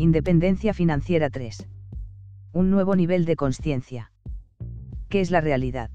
Independencia 0.00 0.72
financiera 0.72 1.28
3. 1.28 1.68
Un 2.54 2.70
nuevo 2.70 2.96
nivel 2.96 3.26
de 3.26 3.36
conciencia. 3.36 4.10
¿Qué 5.10 5.20
es 5.20 5.30
la 5.30 5.42
realidad? 5.42 5.90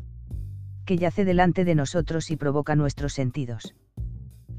Que 0.86 0.96
yace 0.96 1.26
delante 1.26 1.66
de 1.66 1.74
nosotros 1.74 2.30
y 2.30 2.38
provoca 2.38 2.76
nuestros 2.76 3.14
sentidos. 3.14 3.74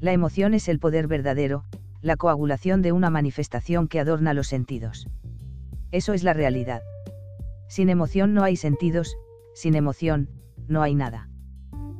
La 0.01 0.11
emoción 0.11 0.53
es 0.53 0.67
el 0.67 0.79
poder 0.79 1.07
verdadero, 1.07 1.63
la 2.01 2.17
coagulación 2.17 2.81
de 2.81 2.91
una 2.91 3.09
manifestación 3.09 3.87
que 3.87 4.01
adorna 4.01 4.33
los 4.33 4.47
sentidos. 4.47 5.07
Eso 5.91 6.11
es 6.11 6.25
la 6.25 6.33
realidad. 6.33 6.81
Sin 7.69 7.87
emoción 7.89 8.33
no 8.33 8.43
hay 8.43 8.57
sentidos, 8.57 9.15
sin 9.55 9.75
emoción, 9.75 10.27
no 10.67 10.81
hay 10.81 10.93
nada. 10.93 11.29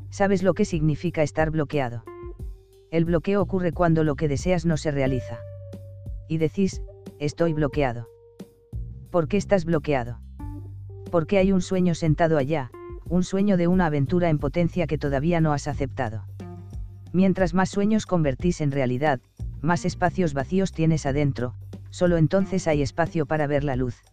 ¿Sabes 0.09 0.43
lo 0.43 0.53
que 0.53 0.65
significa 0.65 1.23
estar 1.23 1.49
bloqueado? 1.49 2.03
El 2.91 3.05
bloqueo 3.05 3.41
ocurre 3.41 3.71
cuando 3.71 4.03
lo 4.03 4.15
que 4.15 4.27
deseas 4.27 4.65
no 4.65 4.75
se 4.75 4.91
realiza. 4.91 5.39
Y 6.27 6.39
decís, 6.39 6.81
estoy 7.19 7.53
bloqueado. 7.53 8.07
¿Por 9.11 9.27
qué 9.27 9.37
estás 9.37 9.65
bloqueado? 9.65 10.19
Porque 11.11 11.37
hay 11.37 11.51
un 11.51 11.61
sueño 11.61 11.95
sentado 11.95 12.37
allá, 12.37 12.71
un 13.05 13.23
sueño 13.23 13.57
de 13.57 13.67
una 13.67 13.87
aventura 13.87 14.29
en 14.29 14.37
potencia 14.37 14.87
que 14.87 14.97
todavía 14.97 15.41
no 15.41 15.53
has 15.53 15.67
aceptado. 15.67 16.25
Mientras 17.13 17.53
más 17.53 17.69
sueños 17.69 18.05
convertís 18.05 18.61
en 18.61 18.71
realidad, 18.71 19.19
más 19.61 19.85
espacios 19.85 20.33
vacíos 20.33 20.71
tienes 20.71 21.05
adentro, 21.05 21.55
solo 21.89 22.17
entonces 22.17 22.67
hay 22.67 22.81
espacio 22.81 23.25
para 23.25 23.47
ver 23.47 23.63
la 23.63 23.75
luz. 23.75 24.03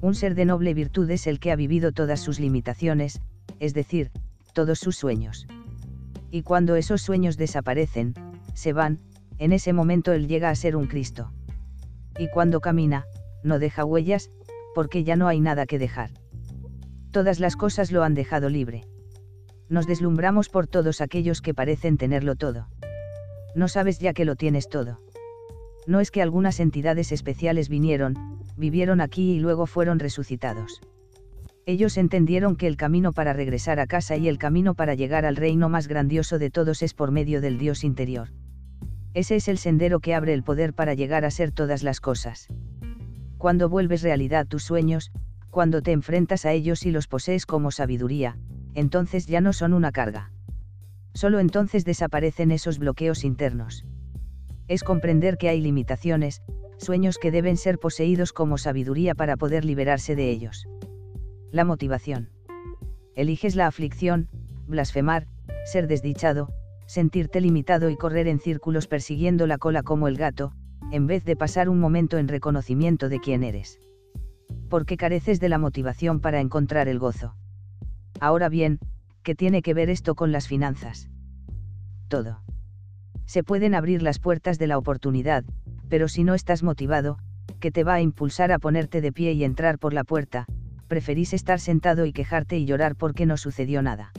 Un 0.00 0.14
ser 0.14 0.34
de 0.34 0.44
noble 0.44 0.74
virtud 0.74 1.08
es 1.10 1.26
el 1.26 1.38
que 1.38 1.52
ha 1.52 1.56
vivido 1.56 1.92
todas 1.92 2.20
sus 2.20 2.40
limitaciones, 2.40 3.20
es 3.60 3.74
decir, 3.74 4.10
todos 4.54 4.78
sus 4.78 4.96
sueños. 4.96 5.46
Y 6.30 6.42
cuando 6.42 6.76
esos 6.76 7.02
sueños 7.02 7.36
desaparecen, 7.36 8.14
se 8.54 8.72
van, 8.72 8.98
en 9.38 9.52
ese 9.52 9.72
momento 9.72 10.12
él 10.12 10.26
llega 10.26 10.50
a 10.50 10.54
ser 10.54 10.76
un 10.76 10.86
Cristo. 10.86 11.32
Y 12.18 12.28
cuando 12.28 12.60
camina, 12.60 13.06
no 13.42 13.58
deja 13.58 13.84
huellas, 13.84 14.30
porque 14.74 15.04
ya 15.04 15.16
no 15.16 15.28
hay 15.28 15.40
nada 15.40 15.66
que 15.66 15.78
dejar. 15.78 16.10
Todas 17.10 17.40
las 17.40 17.56
cosas 17.56 17.92
lo 17.92 18.02
han 18.02 18.14
dejado 18.14 18.48
libre. 18.48 18.84
Nos 19.68 19.86
deslumbramos 19.86 20.48
por 20.48 20.66
todos 20.66 21.00
aquellos 21.00 21.40
que 21.40 21.54
parecen 21.54 21.96
tenerlo 21.96 22.36
todo. 22.36 22.68
No 23.54 23.68
sabes 23.68 23.98
ya 23.98 24.12
que 24.12 24.24
lo 24.24 24.36
tienes 24.36 24.68
todo. 24.68 25.00
No 25.86 26.00
es 26.00 26.10
que 26.10 26.22
algunas 26.22 26.60
entidades 26.60 27.12
especiales 27.12 27.68
vinieron, 27.68 28.14
vivieron 28.56 29.00
aquí 29.00 29.32
y 29.32 29.40
luego 29.40 29.66
fueron 29.66 29.98
resucitados. 29.98 30.80
Ellos 31.64 31.96
entendieron 31.96 32.56
que 32.56 32.66
el 32.66 32.76
camino 32.76 33.12
para 33.12 33.32
regresar 33.32 33.80
a 33.80 33.86
casa 33.86 34.16
y 34.16 34.28
el 34.28 34.38
camino 34.38 34.74
para 34.74 34.94
llegar 34.94 35.24
al 35.24 35.36
reino 35.36 35.68
más 35.68 35.88
grandioso 35.88 36.38
de 36.38 36.50
todos 36.50 36.82
es 36.82 36.94
por 36.94 37.10
medio 37.10 37.40
del 37.40 37.58
Dios 37.58 37.82
interior. 37.82 38.28
Ese 39.16 39.36
es 39.36 39.48
el 39.48 39.56
sendero 39.56 40.00
que 40.00 40.14
abre 40.14 40.34
el 40.34 40.42
poder 40.42 40.74
para 40.74 40.92
llegar 40.92 41.24
a 41.24 41.30
ser 41.30 41.50
todas 41.50 41.82
las 41.82 42.02
cosas. 42.02 42.48
Cuando 43.38 43.70
vuelves 43.70 44.02
realidad 44.02 44.46
tus 44.46 44.62
sueños, 44.62 45.10
cuando 45.48 45.80
te 45.80 45.92
enfrentas 45.92 46.44
a 46.44 46.52
ellos 46.52 46.84
y 46.84 46.90
los 46.90 47.08
posees 47.08 47.46
como 47.46 47.70
sabiduría, 47.70 48.36
entonces 48.74 49.24
ya 49.26 49.40
no 49.40 49.54
son 49.54 49.72
una 49.72 49.90
carga. 49.90 50.32
Solo 51.14 51.40
entonces 51.40 51.86
desaparecen 51.86 52.50
esos 52.50 52.78
bloqueos 52.78 53.24
internos. 53.24 53.86
Es 54.68 54.84
comprender 54.84 55.38
que 55.38 55.48
hay 55.48 55.62
limitaciones, 55.62 56.42
sueños 56.76 57.16
que 57.16 57.30
deben 57.30 57.56
ser 57.56 57.78
poseídos 57.78 58.34
como 58.34 58.58
sabiduría 58.58 59.14
para 59.14 59.38
poder 59.38 59.64
liberarse 59.64 60.14
de 60.14 60.28
ellos. 60.28 60.68
La 61.50 61.64
motivación. 61.64 62.28
Eliges 63.14 63.56
la 63.56 63.66
aflicción, 63.66 64.28
blasfemar, 64.66 65.26
ser 65.64 65.86
desdichado, 65.86 66.50
sentirte 66.86 67.40
limitado 67.40 67.90
y 67.90 67.96
correr 67.96 68.28
en 68.28 68.38
círculos 68.38 68.86
persiguiendo 68.86 69.46
la 69.46 69.58
cola 69.58 69.82
como 69.82 70.08
el 70.08 70.16
gato, 70.16 70.52
en 70.92 71.06
vez 71.06 71.24
de 71.24 71.36
pasar 71.36 71.68
un 71.68 71.80
momento 71.80 72.18
en 72.18 72.28
reconocimiento 72.28 73.08
de 73.08 73.20
quién 73.20 73.42
eres. 73.42 73.80
Porque 74.68 74.96
careces 74.96 75.40
de 75.40 75.48
la 75.48 75.58
motivación 75.58 76.20
para 76.20 76.40
encontrar 76.40 76.88
el 76.88 76.98
gozo. 76.98 77.34
Ahora 78.20 78.48
bien, 78.48 78.78
¿qué 79.22 79.34
tiene 79.34 79.62
que 79.62 79.74
ver 79.74 79.90
esto 79.90 80.14
con 80.14 80.32
las 80.32 80.48
finanzas? 80.48 81.08
Todo. 82.08 82.40
Se 83.24 83.42
pueden 83.42 83.74
abrir 83.74 84.02
las 84.02 84.20
puertas 84.20 84.58
de 84.58 84.68
la 84.68 84.78
oportunidad, 84.78 85.44
pero 85.88 86.08
si 86.08 86.22
no 86.22 86.34
estás 86.34 86.62
motivado, 86.62 87.18
¿qué 87.60 87.70
te 87.70 87.84
va 87.84 87.94
a 87.94 88.00
impulsar 88.00 88.52
a 88.52 88.58
ponerte 88.58 89.00
de 89.00 89.12
pie 89.12 89.32
y 89.32 89.42
entrar 89.42 89.78
por 89.78 89.92
la 89.92 90.04
puerta, 90.04 90.46
preferís 90.86 91.32
estar 91.32 91.58
sentado 91.58 92.06
y 92.06 92.12
quejarte 92.12 92.56
y 92.56 92.64
llorar 92.64 92.96
porque 92.96 93.26
no 93.26 93.36
sucedió 93.36 93.82
nada. 93.82 94.12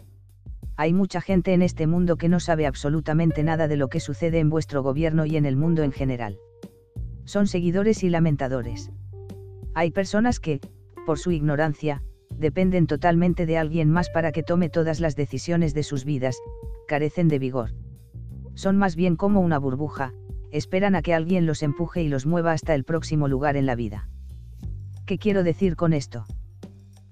Hay 0.78 0.94
mucha 0.94 1.22
gente 1.22 1.54
en 1.54 1.64
este 1.64 1.88
mundo 1.88 2.18
que 2.18 2.30
no 2.30 2.40
sabe 2.40 2.68
absolutamente 2.68 3.44
nada 3.44 3.68
de 3.68 3.78
lo 3.78 3.90
que 3.90 4.00
sucede 4.00 4.40
en 4.40 4.50
vuestro 4.50 4.84
gobierno 4.84 5.26
y 5.26 5.36
en 5.36 5.46
el 5.46 5.58
mundo 5.58 5.82
en 5.82 5.92
general. 5.92 6.38
Son 7.26 7.48
seguidores 7.48 8.04
y 8.04 8.10
lamentadores. 8.10 8.92
Hay 9.74 9.90
personas 9.90 10.40
que, 10.40 10.62
por 11.06 11.18
su 11.18 11.32
ignorancia, 11.32 12.04
dependen 12.30 12.86
totalmente 12.86 13.48
de 13.48 13.58
alguien 13.58 13.90
más 13.90 14.12
para 14.12 14.32
que 14.32 14.44
tome 14.44 14.70
todas 14.70 15.00
las 15.00 15.16
decisiones 15.16 15.74
de 15.74 15.82
sus 15.82 16.06
vidas, 16.06 16.38
carecen 16.88 17.28
de 17.28 17.40
vigor. 17.40 17.72
Son 18.54 18.78
más 18.78 18.96
bien 18.96 19.16
como 19.16 19.42
una 19.42 19.58
burbuja, 19.58 20.14
esperan 20.52 20.96
a 20.96 21.02
que 21.02 21.16
alguien 21.16 21.48
los 21.48 21.64
empuje 21.64 22.04
y 22.04 22.08
los 22.08 22.28
mueva 22.28 22.52
hasta 22.52 22.76
el 22.76 22.84
próximo 22.84 23.28
lugar 23.28 23.58
en 23.58 23.66
la 23.66 23.76
vida. 23.76 24.10
¿Qué 25.08 25.18
quiero 25.18 25.44
decir 25.44 25.76
con 25.76 25.94
esto? 25.94 26.26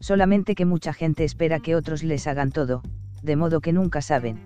solamente 0.05 0.53
que 0.53 0.65
mucha 0.65 0.93
gente 0.93 1.23
espera 1.23 1.59
que 1.59 1.75
otros 1.75 2.03
les 2.03 2.27
hagan 2.27 2.51
todo, 2.51 2.83
de 3.25 3.35
modo 3.35 3.59
que 3.59 3.73
nunca 3.73 4.01
saben. 4.01 4.39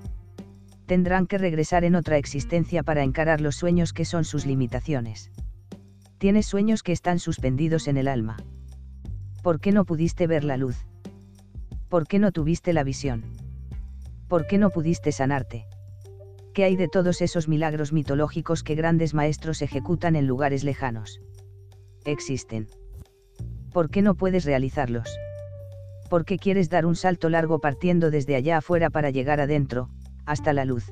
Tendrán 0.85 1.27
que 1.27 1.37
regresar 1.37 1.83
en 1.83 1.95
otra 1.95 2.17
existencia 2.17 2.81
para 2.81 3.03
encarar 3.03 3.41
los 3.41 3.55
sueños 3.55 3.93
que 3.93 4.05
son 4.05 4.25
sus 4.25 4.45
limitaciones. 4.45 5.31
Tienes 6.17 6.47
sueños 6.47 6.81
que 6.81 6.91
están 6.91 7.19
suspendidos 7.19 7.87
en 7.87 7.97
el 7.97 8.07
alma. 8.07 8.37
¿Por 9.43 9.59
qué 9.59 9.71
no 9.71 9.85
pudiste 9.85 10.25
ver 10.27 10.43
la 10.43 10.57
luz? 10.57 10.77
¿Por 11.89 12.07
qué 12.07 12.19
no 12.19 12.31
tuviste 12.31 12.73
la 12.73 12.83
visión? 12.83 13.23
¿Por 14.27 14.47
qué 14.47 14.57
no 14.57 14.69
pudiste 14.69 15.11
sanarte? 15.11 15.65
¿Qué 16.53 16.63
hay 16.63 16.75
de 16.75 16.87
todos 16.87 17.21
esos 17.21 17.47
milagros 17.47 17.93
mitológicos 17.93 18.63
que 18.63 18.75
grandes 18.75 19.13
maestros 19.13 19.61
ejecutan 19.61 20.15
en 20.15 20.27
lugares 20.27 20.63
lejanos? 20.63 21.21
Existen. 22.05 22.67
¿Por 23.71 23.89
qué 23.89 24.01
no 24.01 24.15
puedes 24.15 24.45
realizarlos? 24.45 25.09
¿Por 26.09 26.25
qué 26.25 26.37
quieres 26.37 26.69
dar 26.69 26.85
un 26.85 26.95
salto 26.95 27.29
largo 27.29 27.59
partiendo 27.59 28.11
desde 28.11 28.35
allá 28.35 28.57
afuera 28.57 28.89
para 28.89 29.11
llegar 29.11 29.39
adentro, 29.39 29.89
hasta 30.25 30.51
la 30.51 30.65
luz? 30.65 30.91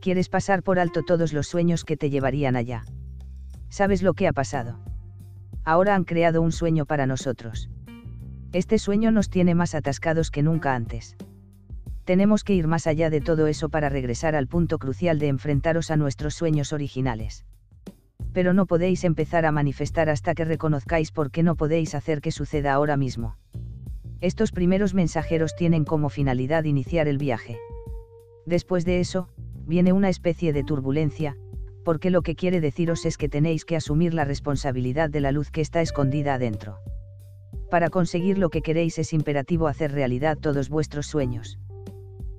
Quieres 0.00 0.28
pasar 0.28 0.62
por 0.62 0.78
alto 0.78 1.02
todos 1.02 1.32
los 1.32 1.46
sueños 1.46 1.84
que 1.84 1.96
te 1.96 2.10
llevarían 2.10 2.56
allá. 2.56 2.84
¿Sabes 3.68 4.02
lo 4.02 4.14
que 4.14 4.26
ha 4.26 4.32
pasado? 4.32 4.80
Ahora 5.64 5.94
han 5.94 6.04
creado 6.04 6.42
un 6.42 6.52
sueño 6.52 6.84
para 6.86 7.06
nosotros. 7.06 7.70
Este 8.52 8.78
sueño 8.78 9.10
nos 9.10 9.30
tiene 9.30 9.54
más 9.54 9.74
atascados 9.74 10.30
que 10.30 10.42
nunca 10.42 10.74
antes. 10.74 11.16
Tenemos 12.04 12.44
que 12.44 12.54
ir 12.54 12.66
más 12.66 12.86
allá 12.86 13.08
de 13.08 13.20
todo 13.20 13.46
eso 13.46 13.70
para 13.70 13.88
regresar 13.88 14.34
al 14.36 14.46
punto 14.46 14.78
crucial 14.78 15.18
de 15.18 15.28
enfrentaros 15.28 15.90
a 15.90 15.96
nuestros 15.96 16.34
sueños 16.34 16.72
originales. 16.72 17.46
Pero 18.32 18.52
no 18.52 18.66
podéis 18.66 19.04
empezar 19.04 19.46
a 19.46 19.52
manifestar 19.52 20.10
hasta 20.10 20.34
que 20.34 20.44
reconozcáis 20.44 21.12
por 21.12 21.30
qué 21.30 21.42
no 21.42 21.56
podéis 21.56 21.94
hacer 21.94 22.20
que 22.20 22.30
suceda 22.30 22.74
ahora 22.74 22.96
mismo. 22.96 23.36
Estos 24.24 24.52
primeros 24.52 24.94
mensajeros 24.94 25.54
tienen 25.54 25.84
como 25.84 26.08
finalidad 26.08 26.64
iniciar 26.64 27.08
el 27.08 27.18
viaje. 27.18 27.58
Después 28.46 28.86
de 28.86 29.00
eso, 29.00 29.28
viene 29.66 29.92
una 29.92 30.08
especie 30.08 30.54
de 30.54 30.64
turbulencia, 30.64 31.36
porque 31.84 32.08
lo 32.08 32.22
que 32.22 32.34
quiere 32.34 32.62
deciros 32.62 33.04
es 33.04 33.18
que 33.18 33.28
tenéis 33.28 33.66
que 33.66 33.76
asumir 33.76 34.14
la 34.14 34.24
responsabilidad 34.24 35.10
de 35.10 35.20
la 35.20 35.30
luz 35.30 35.50
que 35.50 35.60
está 35.60 35.82
escondida 35.82 36.32
adentro. 36.32 36.78
Para 37.70 37.90
conseguir 37.90 38.38
lo 38.38 38.48
que 38.48 38.62
queréis 38.62 38.98
es 38.98 39.12
imperativo 39.12 39.66
hacer 39.68 39.92
realidad 39.92 40.38
todos 40.38 40.70
vuestros 40.70 41.06
sueños. 41.06 41.58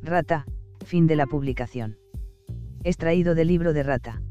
Rata, 0.01 0.47
fin 0.83 1.05
de 1.05 1.17
la 1.17 1.27
publicación. 1.27 1.99
Extraído 2.83 3.35
del 3.35 3.49
libro 3.49 3.73
de 3.73 3.83
Rata. 3.83 4.23